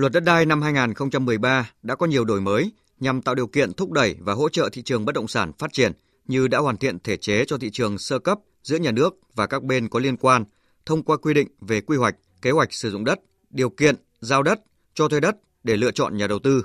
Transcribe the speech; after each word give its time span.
Luật 0.00 0.12
đất 0.12 0.24
đai 0.24 0.46
năm 0.46 0.62
2013 0.62 1.70
đã 1.82 1.94
có 1.94 2.06
nhiều 2.06 2.24
đổi 2.24 2.40
mới 2.40 2.72
nhằm 3.00 3.22
tạo 3.22 3.34
điều 3.34 3.46
kiện 3.46 3.72
thúc 3.72 3.92
đẩy 3.92 4.16
và 4.20 4.32
hỗ 4.32 4.48
trợ 4.48 4.68
thị 4.72 4.82
trường 4.82 5.04
bất 5.04 5.14
động 5.14 5.28
sản 5.28 5.52
phát 5.58 5.72
triển 5.72 5.92
như 6.26 6.48
đã 6.48 6.58
hoàn 6.58 6.76
thiện 6.76 6.98
thể 6.98 7.16
chế 7.16 7.44
cho 7.44 7.58
thị 7.58 7.70
trường 7.70 7.98
sơ 7.98 8.18
cấp 8.18 8.38
giữa 8.62 8.76
nhà 8.76 8.90
nước 8.90 9.18
và 9.34 9.46
các 9.46 9.62
bên 9.62 9.88
có 9.88 9.98
liên 9.98 10.16
quan 10.16 10.44
thông 10.86 11.02
qua 11.02 11.16
quy 11.16 11.34
định 11.34 11.48
về 11.60 11.80
quy 11.80 11.96
hoạch, 11.96 12.16
kế 12.42 12.50
hoạch 12.50 12.72
sử 12.72 12.90
dụng 12.90 13.04
đất, 13.04 13.20
điều 13.50 13.70
kiện 13.70 13.96
giao 14.20 14.42
đất, 14.42 14.60
cho 14.94 15.08
thuê 15.08 15.20
đất 15.20 15.36
để 15.64 15.76
lựa 15.76 15.90
chọn 15.90 16.16
nhà 16.16 16.26
đầu 16.26 16.38
tư, 16.38 16.64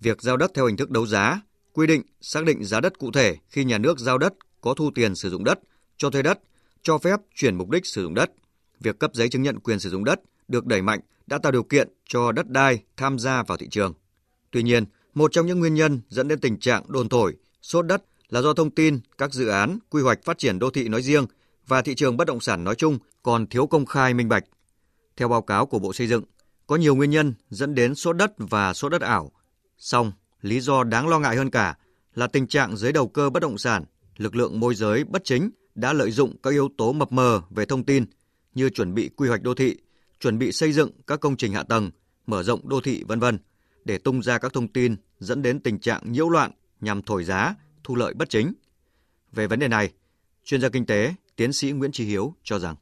việc 0.00 0.22
giao 0.22 0.36
đất 0.36 0.50
theo 0.54 0.66
hình 0.66 0.76
thức 0.76 0.90
đấu 0.90 1.06
giá, 1.06 1.40
quy 1.72 1.86
định 1.86 2.02
xác 2.20 2.44
định 2.44 2.64
giá 2.64 2.80
đất 2.80 2.98
cụ 2.98 3.10
thể 3.12 3.36
khi 3.48 3.64
nhà 3.64 3.78
nước 3.78 3.98
giao 3.98 4.18
đất 4.18 4.32
có 4.60 4.74
thu 4.74 4.90
tiền 4.94 5.14
sử 5.14 5.30
dụng 5.30 5.44
đất, 5.44 5.58
cho 5.96 6.10
thuê 6.10 6.22
đất, 6.22 6.38
cho 6.82 6.98
phép 6.98 7.20
chuyển 7.34 7.56
mục 7.56 7.70
đích 7.70 7.86
sử 7.86 8.02
dụng 8.02 8.14
đất. 8.14 8.30
Việc 8.80 8.98
cấp 8.98 9.10
giấy 9.14 9.28
chứng 9.28 9.42
nhận 9.42 9.60
quyền 9.60 9.78
sử 9.78 9.90
dụng 9.90 10.04
đất 10.04 10.20
được 10.52 10.66
đẩy 10.66 10.82
mạnh 10.82 11.00
đã 11.26 11.38
tạo 11.38 11.52
điều 11.52 11.62
kiện 11.62 11.88
cho 12.08 12.32
đất 12.32 12.48
đai 12.48 12.82
tham 12.96 13.18
gia 13.18 13.42
vào 13.42 13.58
thị 13.58 13.68
trường. 13.70 13.94
Tuy 14.50 14.62
nhiên, 14.62 14.84
một 15.14 15.32
trong 15.32 15.46
những 15.46 15.60
nguyên 15.60 15.74
nhân 15.74 16.00
dẫn 16.08 16.28
đến 16.28 16.40
tình 16.40 16.58
trạng 16.58 16.84
đồn 16.88 17.08
thổi, 17.08 17.36
sốt 17.62 17.86
đất 17.86 18.02
là 18.28 18.42
do 18.42 18.54
thông 18.54 18.70
tin 18.70 19.00
các 19.18 19.32
dự 19.32 19.48
án 19.48 19.78
quy 19.90 20.02
hoạch 20.02 20.24
phát 20.24 20.38
triển 20.38 20.58
đô 20.58 20.70
thị 20.70 20.88
nói 20.88 21.02
riêng 21.02 21.26
và 21.66 21.82
thị 21.82 21.94
trường 21.94 22.16
bất 22.16 22.26
động 22.26 22.40
sản 22.40 22.64
nói 22.64 22.74
chung 22.74 22.98
còn 23.22 23.46
thiếu 23.46 23.66
công 23.66 23.86
khai 23.86 24.14
minh 24.14 24.28
bạch. 24.28 24.44
Theo 25.16 25.28
báo 25.28 25.42
cáo 25.42 25.66
của 25.66 25.78
Bộ 25.78 25.92
Xây 25.92 26.06
dựng, 26.06 26.24
có 26.66 26.76
nhiều 26.76 26.94
nguyên 26.94 27.10
nhân 27.10 27.34
dẫn 27.50 27.74
đến 27.74 27.94
sốt 27.94 28.16
đất 28.16 28.32
và 28.38 28.74
sốt 28.74 28.92
đất 28.92 29.00
ảo. 29.00 29.32
Song, 29.78 30.12
lý 30.42 30.60
do 30.60 30.84
đáng 30.84 31.08
lo 31.08 31.18
ngại 31.18 31.36
hơn 31.36 31.50
cả 31.50 31.76
là 32.14 32.26
tình 32.26 32.46
trạng 32.46 32.76
giới 32.76 32.92
đầu 32.92 33.08
cơ 33.08 33.30
bất 33.30 33.40
động 33.40 33.58
sản, 33.58 33.84
lực 34.16 34.36
lượng 34.36 34.60
môi 34.60 34.74
giới 34.74 35.04
bất 35.04 35.24
chính 35.24 35.50
đã 35.74 35.92
lợi 35.92 36.10
dụng 36.10 36.36
các 36.42 36.50
yếu 36.50 36.68
tố 36.78 36.92
mập 36.92 37.12
mờ 37.12 37.42
về 37.50 37.64
thông 37.64 37.84
tin 37.84 38.04
như 38.54 38.68
chuẩn 38.68 38.94
bị 38.94 39.10
quy 39.16 39.28
hoạch 39.28 39.42
đô 39.42 39.54
thị, 39.54 39.76
chuẩn 40.22 40.38
bị 40.38 40.52
xây 40.52 40.72
dựng 40.72 40.90
các 41.06 41.20
công 41.20 41.36
trình 41.36 41.52
hạ 41.52 41.62
tầng, 41.62 41.90
mở 42.26 42.42
rộng 42.42 42.68
đô 42.68 42.80
thị 42.80 43.04
vân 43.08 43.20
vân 43.20 43.38
để 43.84 43.98
tung 43.98 44.22
ra 44.22 44.38
các 44.38 44.52
thông 44.52 44.68
tin 44.68 44.96
dẫn 45.18 45.42
đến 45.42 45.60
tình 45.60 45.78
trạng 45.78 46.12
nhiễu 46.12 46.28
loạn 46.28 46.50
nhằm 46.80 47.02
thổi 47.02 47.24
giá, 47.24 47.54
thu 47.84 47.96
lợi 47.96 48.14
bất 48.14 48.30
chính. 48.30 48.52
Về 49.32 49.46
vấn 49.46 49.58
đề 49.58 49.68
này, 49.68 49.92
chuyên 50.44 50.60
gia 50.60 50.68
kinh 50.68 50.86
tế, 50.86 51.14
tiến 51.36 51.52
sĩ 51.52 51.70
Nguyễn 51.70 51.92
Trí 51.92 52.04
Hiếu 52.04 52.34
cho 52.42 52.58
rằng 52.58 52.74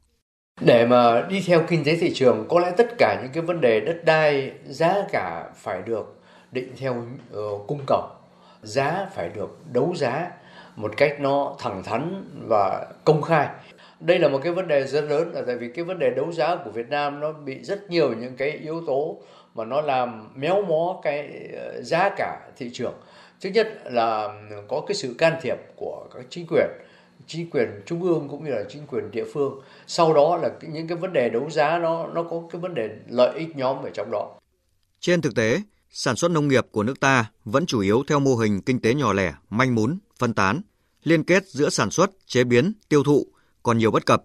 để 0.61 0.85
mà 0.85 1.21
đi 1.29 1.43
theo 1.47 1.63
kinh 1.67 1.83
tế 1.83 1.95
thị 1.95 2.13
trường 2.13 2.45
có 2.49 2.59
lẽ 2.59 2.71
tất 2.77 2.87
cả 2.97 3.19
những 3.21 3.31
cái 3.33 3.43
vấn 3.43 3.61
đề 3.61 3.79
đất 3.79 4.05
đai 4.05 4.51
giá 4.65 4.95
cả 5.11 5.49
phải 5.55 5.81
được 5.81 6.21
định 6.51 6.73
theo 6.77 7.05
uh, 7.37 7.67
cung 7.67 7.81
cầu 7.87 8.09
giá 8.61 9.07
phải 9.15 9.29
được 9.29 9.59
đấu 9.73 9.93
giá 9.95 10.31
một 10.75 10.93
cách 10.97 11.19
nó 11.19 11.55
thẳng 11.59 11.83
thắn 11.83 12.29
và 12.47 12.87
công 13.05 13.21
khai 13.21 13.47
đây 14.01 14.19
là 14.19 14.27
một 14.27 14.39
cái 14.43 14.53
vấn 14.53 14.67
đề 14.67 14.87
rất 14.87 15.01
lớn, 15.01 15.31
là 15.33 15.41
tại 15.47 15.57
vì 15.57 15.69
cái 15.69 15.85
vấn 15.85 15.99
đề 15.99 16.09
đấu 16.09 16.31
giá 16.31 16.55
của 16.65 16.71
Việt 16.71 16.89
Nam 16.89 17.19
nó 17.19 17.31
bị 17.31 17.63
rất 17.63 17.89
nhiều 17.89 18.13
những 18.13 18.35
cái 18.35 18.51
yếu 18.51 18.83
tố 18.87 19.17
mà 19.55 19.65
nó 19.65 19.81
làm 19.81 20.29
méo 20.35 20.61
mó 20.61 20.99
cái 21.03 21.49
ờ, 21.53 21.81
giá 21.81 22.09
cả 22.17 22.49
thị 22.57 22.69
trường. 22.73 22.93
Thứ 23.41 23.49
nhất 23.49 23.67
là 23.85 24.29
có 24.67 24.83
cái 24.87 24.95
sự 24.95 25.15
can 25.17 25.39
thiệp 25.41 25.57
của 25.75 26.07
các 26.13 26.25
chính 26.29 26.45
quyền 26.49 26.67
chính 27.27 27.49
quyền 27.49 27.81
trung 27.85 28.03
ương 28.03 28.27
cũng 28.29 28.43
như 28.43 28.51
là 28.51 28.63
chính 28.69 28.87
quyền 28.87 29.11
địa 29.11 29.25
phương. 29.33 29.61
Sau 29.87 30.13
đó 30.13 30.37
là 30.37 30.49
những 30.61 30.87
cái 30.87 30.97
vấn 30.97 31.13
đề 31.13 31.29
đấu 31.29 31.49
giá 31.49 31.79
nó 31.79 32.07
nó 32.07 32.23
có 32.23 32.41
cái 32.51 32.61
vấn 32.61 32.73
đề 32.73 32.89
lợi 33.09 33.39
ích 33.39 33.55
nhóm 33.55 33.83
ở 33.83 33.89
trong 33.93 34.11
đó. 34.11 34.39
Trên 34.99 35.21
thực 35.21 35.35
tế, 35.35 35.61
sản 35.89 36.15
xuất 36.15 36.31
nông 36.31 36.47
nghiệp 36.47 36.65
của 36.71 36.83
nước 36.83 36.99
ta 36.99 37.25
vẫn 37.45 37.65
chủ 37.65 37.79
yếu 37.79 38.03
theo 38.07 38.19
mô 38.19 38.35
hình 38.35 38.61
kinh 38.61 38.81
tế 38.81 38.93
nhỏ 38.93 39.13
lẻ, 39.13 39.33
manh 39.49 39.75
mún, 39.75 39.97
phân 40.19 40.33
tán, 40.33 40.61
liên 41.03 41.23
kết 41.23 41.43
giữa 41.47 41.69
sản 41.69 41.91
xuất, 41.91 42.11
chế 42.25 42.43
biến, 42.43 42.73
tiêu 42.89 43.03
thụ 43.03 43.27
còn 43.63 43.77
nhiều 43.77 43.91
bất 43.91 44.05
cập 44.05 44.23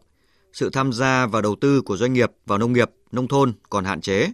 sự 0.53 0.71
tham 0.71 0.93
gia 0.93 1.27
và 1.27 1.41
đầu 1.41 1.57
tư 1.61 1.83
của 1.83 1.97
doanh 1.97 2.13
nghiệp 2.13 2.31
vào 2.47 2.59
nông 2.59 2.73
nghiệp 2.73 2.91
nông 3.13 3.29
thôn 3.29 3.53
còn 3.71 3.85
hạn 3.85 4.01
chế 4.01 4.33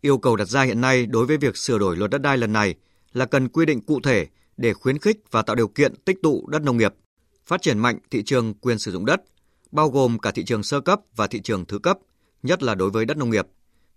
yêu 0.00 0.18
cầu 0.18 0.36
đặt 0.36 0.48
ra 0.48 0.62
hiện 0.62 0.80
nay 0.80 1.06
đối 1.06 1.26
với 1.26 1.36
việc 1.36 1.56
sửa 1.56 1.78
đổi 1.78 1.96
luật 1.96 2.10
đất 2.10 2.22
đai 2.22 2.38
lần 2.38 2.52
này 2.52 2.74
là 3.12 3.26
cần 3.26 3.48
quy 3.48 3.66
định 3.66 3.80
cụ 3.80 4.00
thể 4.00 4.26
để 4.56 4.74
khuyến 4.74 4.98
khích 4.98 5.24
và 5.30 5.42
tạo 5.42 5.56
điều 5.56 5.68
kiện 5.68 5.94
tích 5.96 6.22
tụ 6.22 6.46
đất 6.48 6.62
nông 6.62 6.76
nghiệp 6.76 6.94
phát 7.46 7.62
triển 7.62 7.78
mạnh 7.78 7.98
thị 8.10 8.22
trường 8.22 8.54
quyền 8.54 8.78
sử 8.78 8.92
dụng 8.92 9.06
đất, 9.06 9.22
bao 9.72 9.90
gồm 9.90 10.18
cả 10.18 10.30
thị 10.30 10.44
trường 10.44 10.62
sơ 10.62 10.80
cấp 10.80 11.00
và 11.16 11.26
thị 11.26 11.40
trường 11.40 11.64
thứ 11.64 11.78
cấp, 11.78 11.98
nhất 12.42 12.62
là 12.62 12.74
đối 12.74 12.90
với 12.90 13.04
đất 13.04 13.16
nông 13.16 13.30
nghiệp. 13.30 13.46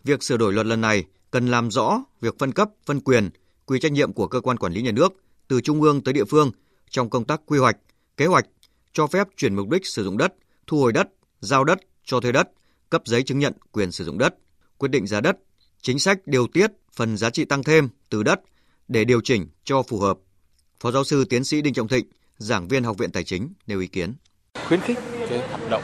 Việc 0.03 0.23
sửa 0.23 0.37
đổi 0.37 0.53
luật 0.53 0.65
lần 0.65 0.81
này 0.81 1.03
cần 1.31 1.47
làm 1.47 1.71
rõ 1.71 2.03
việc 2.21 2.39
phân 2.39 2.51
cấp, 2.51 2.69
phân 2.85 2.99
quyền, 2.99 3.29
quy 3.65 3.79
trách 3.79 3.91
nhiệm 3.91 4.13
của 4.13 4.27
cơ 4.27 4.41
quan 4.41 4.57
quản 4.57 4.73
lý 4.73 4.81
nhà 4.81 4.91
nước 4.91 5.13
từ 5.47 5.61
trung 5.61 5.81
ương 5.81 6.01
tới 6.03 6.13
địa 6.13 6.25
phương 6.25 6.51
trong 6.89 7.09
công 7.09 7.25
tác 7.25 7.41
quy 7.45 7.59
hoạch, 7.59 7.77
kế 8.17 8.25
hoạch, 8.25 8.45
cho 8.93 9.07
phép 9.07 9.27
chuyển 9.37 9.55
mục 9.55 9.69
đích 9.69 9.85
sử 9.85 10.03
dụng 10.03 10.17
đất, 10.17 10.33
thu 10.67 10.79
hồi 10.79 10.93
đất, 10.93 11.07
giao 11.39 11.63
đất, 11.63 11.79
cho 12.05 12.19
thuê 12.19 12.31
đất, 12.31 12.49
cấp 12.89 13.01
giấy 13.05 13.23
chứng 13.23 13.39
nhận 13.39 13.53
quyền 13.71 13.91
sử 13.91 14.03
dụng 14.03 14.17
đất, 14.17 14.35
quyết 14.77 14.91
định 14.91 15.07
giá 15.07 15.21
đất, 15.21 15.37
chính 15.81 15.99
sách 15.99 16.19
điều 16.25 16.47
tiết 16.47 16.71
phần 16.93 17.17
giá 17.17 17.29
trị 17.29 17.45
tăng 17.45 17.63
thêm 17.63 17.89
từ 18.09 18.23
đất 18.23 18.41
để 18.87 19.05
điều 19.05 19.21
chỉnh 19.21 19.47
cho 19.63 19.83
phù 19.83 19.99
hợp. 19.99 20.17
Phó 20.79 20.91
giáo 20.91 21.03
sư 21.03 21.25
tiến 21.25 21.43
sĩ 21.43 21.61
Đinh 21.61 21.73
Trọng 21.73 21.87
Thịnh, 21.87 22.05
giảng 22.37 22.67
viên 22.67 22.83
Học 22.83 22.97
viện 22.97 23.11
Tài 23.11 23.23
chính 23.23 23.53
nêu 23.67 23.79
ý 23.79 23.87
kiến. 23.87 24.13
Khuyến 24.67 24.79
khích 24.81 24.97
cái 25.29 25.47
hoạt 25.49 25.69
động 25.69 25.83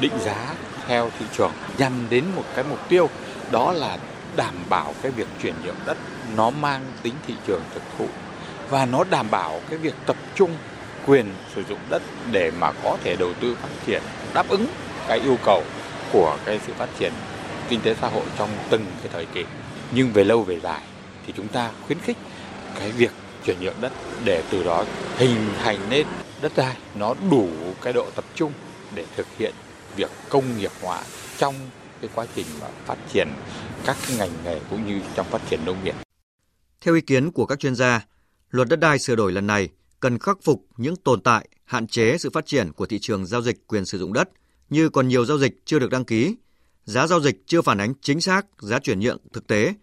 định 0.00 0.12
giá 0.24 0.54
theo 0.86 1.10
thị 1.18 1.26
trường 1.36 1.52
nhằm 1.78 1.92
đến 2.10 2.24
một 2.36 2.44
cái 2.54 2.64
mục 2.70 2.78
tiêu 2.88 3.08
đó 3.52 3.72
là 3.72 3.98
đảm 4.36 4.54
bảo 4.68 4.94
cái 5.02 5.12
việc 5.12 5.28
chuyển 5.42 5.54
nhượng 5.64 5.76
đất 5.86 5.96
nó 6.36 6.50
mang 6.50 6.92
tính 7.02 7.14
thị 7.26 7.34
trường 7.46 7.62
thực 7.74 7.82
thụ 7.98 8.08
và 8.70 8.86
nó 8.86 9.04
đảm 9.04 9.30
bảo 9.30 9.60
cái 9.70 9.78
việc 9.78 9.94
tập 10.06 10.16
trung 10.34 10.50
quyền 11.06 11.26
sử 11.54 11.62
dụng 11.68 11.78
đất 11.90 12.02
để 12.32 12.50
mà 12.50 12.72
có 12.72 12.98
thể 13.04 13.16
đầu 13.16 13.34
tư 13.40 13.56
phát 13.62 13.68
triển 13.86 14.02
đáp 14.34 14.48
ứng 14.48 14.66
cái 15.08 15.20
yêu 15.20 15.36
cầu 15.44 15.62
của 16.12 16.38
cái 16.44 16.60
sự 16.66 16.72
phát 16.72 16.88
triển 16.98 17.12
kinh 17.68 17.80
tế 17.80 17.94
xã 18.00 18.08
hội 18.08 18.24
trong 18.38 18.50
từng 18.70 18.86
cái 19.02 19.08
thời 19.12 19.26
kỳ 19.26 19.44
nhưng 19.94 20.12
về 20.12 20.24
lâu 20.24 20.42
về 20.42 20.60
dài 20.60 20.82
thì 21.26 21.32
chúng 21.36 21.48
ta 21.48 21.70
khuyến 21.86 21.98
khích 21.98 22.16
cái 22.78 22.92
việc 22.92 23.10
chuyển 23.44 23.56
nhượng 23.60 23.80
đất 23.80 23.92
để 24.24 24.42
từ 24.50 24.64
đó 24.64 24.84
hình 25.16 25.48
thành 25.62 25.78
nên 25.90 26.06
đất 26.42 26.52
đai 26.56 26.76
nó 26.94 27.14
đủ 27.30 27.48
cái 27.82 27.92
độ 27.92 28.10
tập 28.14 28.24
trung 28.34 28.52
để 28.94 29.04
thực 29.16 29.26
hiện 29.38 29.54
việc 29.96 30.10
công 30.28 30.58
nghiệp 30.58 30.70
hóa 30.82 31.02
trong 31.38 31.54
cái 32.00 32.10
quá 32.14 32.26
trình 32.34 32.46
mà 32.60 32.66
phát 32.86 32.96
triển 33.12 33.28
các 33.84 33.96
cái 34.06 34.16
ngành 34.16 34.30
nghề 34.44 34.60
cũng 34.70 34.86
như 34.86 35.00
trong 35.14 35.26
phát 35.30 35.40
triển 35.50 35.60
nông 35.64 35.84
nghiệp. 35.84 35.94
Theo 36.80 36.94
ý 36.94 37.00
kiến 37.00 37.32
của 37.32 37.46
các 37.46 37.58
chuyên 37.60 37.74
gia, 37.74 38.06
luật 38.50 38.68
đất 38.68 38.78
đai 38.78 38.98
sửa 38.98 39.16
đổi 39.16 39.32
lần 39.32 39.46
này 39.46 39.68
cần 40.00 40.18
khắc 40.18 40.38
phục 40.42 40.66
những 40.76 40.96
tồn 40.96 41.20
tại, 41.20 41.48
hạn 41.64 41.86
chế 41.86 42.18
sự 42.18 42.30
phát 42.30 42.46
triển 42.46 42.72
của 42.72 42.86
thị 42.86 42.98
trường 42.98 43.26
giao 43.26 43.42
dịch 43.42 43.66
quyền 43.66 43.86
sử 43.86 43.98
dụng 43.98 44.12
đất 44.12 44.28
như 44.70 44.88
còn 44.88 45.08
nhiều 45.08 45.24
giao 45.24 45.38
dịch 45.38 45.62
chưa 45.64 45.78
được 45.78 45.90
đăng 45.90 46.04
ký, 46.04 46.36
giá 46.84 47.06
giao 47.06 47.20
dịch 47.20 47.42
chưa 47.46 47.62
phản 47.62 47.78
ánh 47.78 47.94
chính 48.00 48.20
xác 48.20 48.46
giá 48.58 48.78
chuyển 48.78 49.00
nhượng 49.00 49.18
thực 49.32 49.46
tế, 49.46 49.74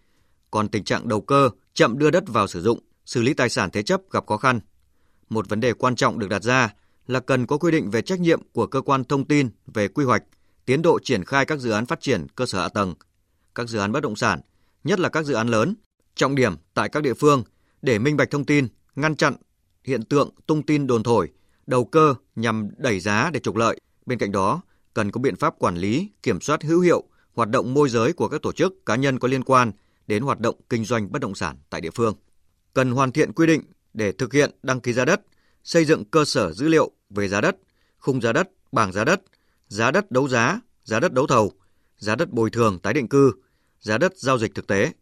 còn 0.50 0.68
tình 0.68 0.84
trạng 0.84 1.08
đầu 1.08 1.20
cơ 1.20 1.50
chậm 1.74 1.98
đưa 1.98 2.10
đất 2.10 2.24
vào 2.26 2.46
sử 2.46 2.62
dụng 2.62 2.78
xử 3.06 3.22
lý 3.22 3.34
tài 3.34 3.48
sản 3.48 3.70
thế 3.70 3.82
chấp 3.82 4.00
gặp 4.10 4.26
khó 4.26 4.36
khăn. 4.36 4.60
Một 5.28 5.48
vấn 5.48 5.60
đề 5.60 5.72
quan 5.72 5.96
trọng 5.96 6.18
được 6.18 6.28
đặt 6.28 6.42
ra 6.42 6.74
là 7.06 7.20
cần 7.20 7.46
có 7.46 7.58
quy 7.58 7.70
định 7.72 7.90
về 7.90 8.02
trách 8.02 8.20
nhiệm 8.20 8.40
của 8.52 8.66
cơ 8.66 8.80
quan 8.80 9.04
thông 9.04 9.24
tin 9.24 9.48
về 9.66 9.88
quy 9.88 10.04
hoạch, 10.04 10.22
tiến 10.64 10.82
độ 10.82 10.98
triển 11.02 11.24
khai 11.24 11.46
các 11.46 11.58
dự 11.58 11.70
án 11.70 11.86
phát 11.86 12.00
triển 12.00 12.26
cơ 12.34 12.46
sở 12.46 12.60
hạ 12.60 12.68
tầng, 12.68 12.94
các 13.54 13.68
dự 13.68 13.78
án 13.78 13.92
bất 13.92 14.02
động 14.02 14.16
sản, 14.16 14.40
nhất 14.84 15.00
là 15.00 15.08
các 15.08 15.24
dự 15.24 15.34
án 15.34 15.48
lớn, 15.48 15.74
trọng 16.14 16.34
điểm 16.34 16.54
tại 16.74 16.88
các 16.88 17.02
địa 17.02 17.14
phương 17.14 17.42
để 17.82 17.98
minh 17.98 18.16
bạch 18.16 18.30
thông 18.30 18.44
tin, 18.44 18.68
ngăn 18.96 19.16
chặn 19.16 19.34
hiện 19.84 20.04
tượng 20.04 20.30
tung 20.46 20.62
tin 20.62 20.86
đồn 20.86 21.02
thổi, 21.02 21.28
đầu 21.66 21.84
cơ 21.84 22.14
nhằm 22.36 22.68
đẩy 22.76 23.00
giá 23.00 23.30
để 23.30 23.40
trục 23.40 23.56
lợi. 23.56 23.80
Bên 24.06 24.18
cạnh 24.18 24.32
đó, 24.32 24.60
cần 24.94 25.10
có 25.10 25.20
biện 25.20 25.36
pháp 25.36 25.58
quản 25.58 25.76
lý, 25.76 26.08
kiểm 26.22 26.40
soát 26.40 26.62
hữu 26.62 26.80
hiệu 26.80 27.02
hoạt 27.34 27.50
động 27.50 27.74
môi 27.74 27.88
giới 27.88 28.12
của 28.12 28.28
các 28.28 28.42
tổ 28.42 28.52
chức 28.52 28.86
cá 28.86 28.96
nhân 28.96 29.18
có 29.18 29.28
liên 29.28 29.44
quan 29.44 29.72
đến 30.06 30.22
hoạt 30.22 30.40
động 30.40 30.56
kinh 30.68 30.84
doanh 30.84 31.12
bất 31.12 31.22
động 31.22 31.34
sản 31.34 31.56
tại 31.70 31.80
địa 31.80 31.90
phương 31.90 32.14
cần 32.74 32.90
hoàn 32.90 33.12
thiện 33.12 33.32
quy 33.32 33.46
định 33.46 33.62
để 33.94 34.12
thực 34.12 34.32
hiện 34.32 34.50
đăng 34.62 34.80
ký 34.80 34.92
giá 34.92 35.04
đất, 35.04 35.20
xây 35.64 35.84
dựng 35.84 36.04
cơ 36.04 36.24
sở 36.24 36.52
dữ 36.52 36.68
liệu 36.68 36.90
về 37.10 37.28
giá 37.28 37.40
đất, 37.40 37.56
khung 37.98 38.20
giá 38.20 38.32
đất, 38.32 38.50
bảng 38.72 38.92
giá 38.92 39.04
đất, 39.04 39.22
giá 39.68 39.90
đất 39.90 40.10
đấu 40.10 40.28
giá, 40.28 40.60
giá 40.84 41.00
đất 41.00 41.12
đấu 41.12 41.26
thầu, 41.26 41.52
giá 41.98 42.16
đất 42.16 42.30
bồi 42.30 42.50
thường 42.50 42.78
tái 42.78 42.94
định 42.94 43.08
cư, 43.08 43.32
giá 43.80 43.98
đất 43.98 44.18
giao 44.18 44.38
dịch 44.38 44.54
thực 44.54 44.66
tế, 44.66 44.92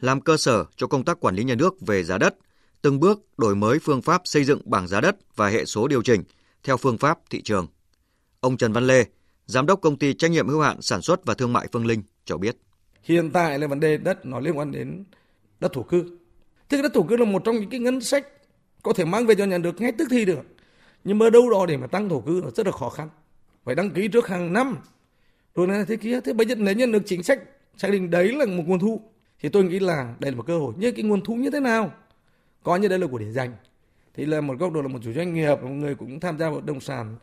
làm 0.00 0.20
cơ 0.20 0.36
sở 0.36 0.64
cho 0.76 0.86
công 0.86 1.04
tác 1.04 1.20
quản 1.20 1.34
lý 1.34 1.44
nhà 1.44 1.54
nước 1.54 1.80
về 1.80 2.04
giá 2.04 2.18
đất, 2.18 2.36
từng 2.82 3.00
bước 3.00 3.38
đổi 3.38 3.56
mới 3.56 3.78
phương 3.78 4.02
pháp 4.02 4.22
xây 4.24 4.44
dựng 4.44 4.60
bảng 4.64 4.88
giá 4.88 5.00
đất 5.00 5.16
và 5.36 5.48
hệ 5.48 5.64
số 5.64 5.88
điều 5.88 6.02
chỉnh 6.02 6.22
theo 6.62 6.76
phương 6.76 6.98
pháp 6.98 7.18
thị 7.30 7.42
trường. 7.42 7.66
Ông 8.40 8.56
Trần 8.56 8.72
Văn 8.72 8.86
Lê, 8.86 9.04
giám 9.46 9.66
đốc 9.66 9.80
công 9.80 9.98
ty 9.98 10.14
trách 10.14 10.30
nhiệm 10.30 10.48
hữu 10.48 10.60
hạn 10.60 10.82
sản 10.82 11.02
xuất 11.02 11.26
và 11.26 11.34
thương 11.34 11.52
mại 11.52 11.68
Phương 11.72 11.86
Linh 11.86 12.02
cho 12.24 12.36
biết. 12.36 12.56
Hiện 13.02 13.30
tại 13.30 13.58
là 13.58 13.66
vấn 13.66 13.80
đề 13.80 13.96
đất 13.96 14.26
nó 14.26 14.40
liên 14.40 14.58
quan 14.58 14.72
đến 14.72 15.04
đất 15.60 15.72
thổ 15.72 15.82
cư 15.82 16.18
Thế 16.68 16.82
đất 16.82 16.94
thổ 16.94 17.02
cư 17.02 17.16
là 17.16 17.24
một 17.24 17.42
trong 17.44 17.56
những 17.56 17.70
cái 17.70 17.80
ngân 17.80 18.00
sách 18.00 18.26
có 18.82 18.92
thể 18.92 19.04
mang 19.04 19.26
về 19.26 19.34
cho 19.34 19.44
nhà 19.44 19.58
nước 19.58 19.80
ngay 19.80 19.92
tức 19.92 20.08
thì 20.10 20.24
được. 20.24 20.42
Nhưng 21.04 21.18
mà 21.18 21.30
đâu 21.30 21.50
đó 21.50 21.66
để 21.66 21.76
mà 21.76 21.86
tăng 21.86 22.08
thổ 22.08 22.20
cư 22.20 22.40
nó 22.44 22.50
rất 22.50 22.66
là 22.66 22.72
khó 22.72 22.88
khăn. 22.88 23.08
Phải 23.64 23.74
đăng 23.74 23.90
ký 23.90 24.08
trước 24.08 24.28
hàng 24.28 24.52
năm. 24.52 24.78
Rồi 25.54 25.66
này 25.66 25.84
thế 25.88 25.96
kia. 25.96 26.20
Thế 26.20 26.32
bây 26.32 26.46
giờ 26.46 26.54
nếu 26.54 26.74
nhân 26.74 26.92
được 26.92 27.02
chính 27.06 27.22
sách 27.22 27.40
xác 27.76 27.90
định 27.90 28.10
đấy 28.10 28.32
là 28.32 28.46
một 28.46 28.62
nguồn 28.66 28.78
thu 28.78 29.00
thì 29.40 29.48
tôi 29.48 29.64
nghĩ 29.64 29.78
là 29.78 30.14
đây 30.18 30.30
là 30.30 30.36
một 30.36 30.46
cơ 30.46 30.58
hội. 30.58 30.74
Nhưng 30.78 30.94
cái 30.94 31.04
nguồn 31.04 31.24
thu 31.24 31.34
như 31.34 31.50
thế 31.50 31.60
nào? 31.60 31.92
Coi 32.66 32.80
như 32.80 32.88
đây 32.88 32.98
là 32.98 33.06
của 33.06 33.18
để 33.18 33.32
dành. 33.32 33.56
Thì 34.14 34.26
là 34.26 34.40
một 34.40 34.58
góc 34.58 34.72
độ 34.72 34.82
là 34.82 34.88
một 34.88 34.98
chủ 35.04 35.12
doanh 35.12 35.34
nghiệp, 35.34 35.56
một 35.62 35.68
người 35.68 35.94
cũng 35.94 36.20
tham 36.20 36.38
gia 36.38 36.50
vào 36.50 36.60
động 36.60 36.80
sản 36.80 37.16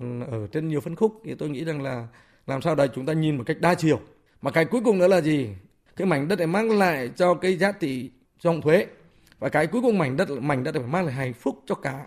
ừ, 0.00 0.06
ở 0.30 0.46
trên 0.52 0.68
nhiều 0.68 0.80
phân 0.80 0.96
khúc 0.96 1.22
thì 1.24 1.34
tôi 1.34 1.48
nghĩ 1.48 1.64
rằng 1.64 1.82
là 1.82 2.06
làm 2.46 2.62
sao 2.62 2.74
đấy 2.74 2.88
chúng 2.94 3.06
ta 3.06 3.12
nhìn 3.12 3.36
một 3.36 3.44
cách 3.46 3.60
đa 3.60 3.74
chiều. 3.74 4.00
Mà 4.42 4.50
cái 4.50 4.64
cuối 4.64 4.80
cùng 4.84 4.98
nữa 4.98 5.08
là 5.08 5.20
gì? 5.20 5.48
cái 6.00 6.06
mảnh 6.06 6.28
đất 6.28 6.38
này 6.38 6.46
mang 6.46 6.78
lại 6.78 7.10
cho 7.16 7.34
cái 7.34 7.56
giá 7.56 7.72
trị 7.72 8.10
dòng 8.42 8.60
thuế 8.60 8.86
và 9.38 9.48
cái 9.48 9.66
cuối 9.66 9.82
cùng 9.82 9.98
mảnh 9.98 10.16
đất 10.16 10.30
mảnh 10.30 10.64
đất 10.64 10.74
này 10.74 10.82
phải 10.82 10.92
mang 10.92 11.04
lại 11.04 11.14
hạnh 11.14 11.34
phúc 11.34 11.62
cho 11.66 11.74
cả 11.74 12.06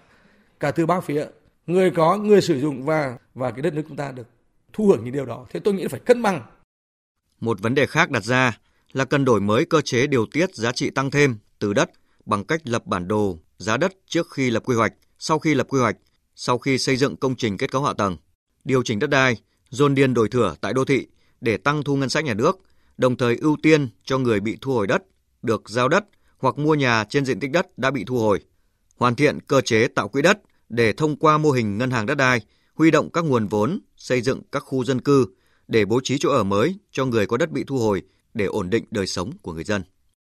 cả 0.59 0.71
từ 0.71 0.85
ba 0.85 0.99
phía 0.99 1.25
người 1.67 1.91
có 1.91 2.17
người 2.17 2.41
sử 2.41 2.59
dụng 2.59 2.85
và 2.85 3.17
và 3.33 3.51
cái 3.51 3.61
đất 3.61 3.73
nước 3.73 3.83
chúng 3.87 3.97
ta 3.97 4.11
được 4.11 4.27
thu 4.73 4.87
hưởng 4.87 5.03
những 5.03 5.13
điều 5.13 5.25
đó 5.25 5.45
thế 5.49 5.59
tôi 5.59 5.73
nghĩ 5.73 5.87
phải 5.87 5.99
cân 5.99 6.21
bằng 6.21 6.41
một 7.39 7.59
vấn 7.61 7.75
đề 7.75 7.85
khác 7.85 8.11
đặt 8.11 8.23
ra 8.23 8.57
là 8.93 9.05
cần 9.05 9.25
đổi 9.25 9.41
mới 9.41 9.65
cơ 9.65 9.81
chế 9.81 10.07
điều 10.07 10.25
tiết 10.25 10.55
giá 10.55 10.71
trị 10.71 10.89
tăng 10.89 11.11
thêm 11.11 11.37
từ 11.59 11.73
đất 11.73 11.89
bằng 12.25 12.43
cách 12.43 12.61
lập 12.63 12.85
bản 12.85 13.07
đồ 13.07 13.37
giá 13.57 13.77
đất 13.77 13.93
trước 14.07 14.31
khi 14.31 14.49
lập 14.49 14.63
quy 14.65 14.75
hoạch, 14.75 14.93
sau 15.19 15.39
khi 15.39 15.53
lập 15.53 15.67
quy 15.69 15.79
hoạch, 15.79 15.97
sau 16.35 16.57
khi 16.57 16.77
xây 16.77 16.97
dựng 16.97 17.15
công 17.15 17.35
trình 17.35 17.57
kết 17.57 17.71
cấu 17.71 17.83
hạ 17.83 17.93
tầng, 17.93 18.17
điều 18.63 18.83
chỉnh 18.83 18.99
đất 18.99 19.09
đai, 19.09 19.37
dồn 19.69 19.95
điền 19.95 20.13
đổi 20.13 20.29
thửa 20.29 20.55
tại 20.61 20.73
đô 20.73 20.85
thị 20.85 21.07
để 21.41 21.57
tăng 21.57 21.83
thu 21.83 21.95
ngân 21.95 22.09
sách 22.09 22.25
nhà 22.25 22.33
nước, 22.33 22.59
đồng 22.97 23.17
thời 23.17 23.37
ưu 23.37 23.57
tiên 23.63 23.89
cho 24.03 24.17
người 24.17 24.39
bị 24.39 24.57
thu 24.61 24.73
hồi 24.73 24.87
đất, 24.87 25.03
được 25.41 25.69
giao 25.69 25.89
đất 25.89 26.05
hoặc 26.37 26.57
mua 26.57 26.75
nhà 26.75 27.05
trên 27.09 27.25
diện 27.25 27.39
tích 27.39 27.51
đất 27.51 27.77
đã 27.77 27.91
bị 27.91 28.03
thu 28.03 28.19
hồi. 28.19 28.39
Hoàn 28.97 29.15
thiện 29.15 29.39
cơ 29.39 29.61
chế 29.61 29.87
tạo 29.87 30.07
quỹ 30.07 30.21
đất 30.21 30.39
để 30.69 30.93
thông 30.93 31.15
qua 31.15 31.37
mô 31.37 31.51
hình 31.51 31.77
ngân 31.77 31.91
hàng 31.91 32.05
đất 32.05 32.15
đai, 32.15 32.41
huy 32.75 32.91
động 32.91 33.09
các 33.09 33.25
nguồn 33.25 33.47
vốn, 33.47 33.79
xây 33.97 34.21
dựng 34.21 34.41
các 34.51 34.59
khu 34.59 34.85
dân 34.85 35.01
cư 35.01 35.25
để 35.67 35.85
bố 35.85 35.99
trí 36.03 36.17
chỗ 36.17 36.29
ở 36.29 36.43
mới 36.43 36.75
cho 36.91 37.05
người 37.05 37.27
có 37.27 37.37
đất 37.37 37.51
bị 37.51 37.63
thu 37.67 37.77
hồi 37.77 38.01
để 38.33 38.45
ổn 38.45 38.69
định 38.69 38.85
đời 38.91 39.07
sống 39.07 39.31
của 39.41 39.53
người 39.53 39.63
dân. 39.63 39.83